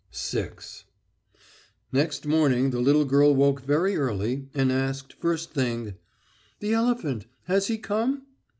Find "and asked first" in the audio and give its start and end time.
4.55-5.51